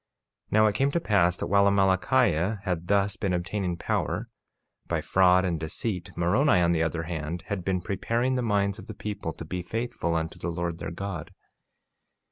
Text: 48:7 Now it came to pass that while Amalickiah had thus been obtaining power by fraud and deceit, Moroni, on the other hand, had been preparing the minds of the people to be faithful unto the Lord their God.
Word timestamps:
48:7 0.47 0.51
Now 0.53 0.65
it 0.65 0.73
came 0.73 0.89
to 0.93 0.99
pass 0.99 1.35
that 1.37 1.45
while 1.45 1.67
Amalickiah 1.67 2.63
had 2.63 2.87
thus 2.87 3.17
been 3.17 3.33
obtaining 3.33 3.77
power 3.77 4.29
by 4.87 4.99
fraud 4.99 5.45
and 5.45 5.59
deceit, 5.59 6.09
Moroni, 6.17 6.59
on 6.59 6.71
the 6.71 6.81
other 6.81 7.03
hand, 7.03 7.43
had 7.49 7.63
been 7.63 7.81
preparing 7.81 8.33
the 8.33 8.41
minds 8.41 8.79
of 8.79 8.87
the 8.87 8.95
people 8.95 9.31
to 9.33 9.45
be 9.45 9.61
faithful 9.61 10.15
unto 10.15 10.39
the 10.39 10.49
Lord 10.49 10.79
their 10.79 10.89
God. 10.89 11.29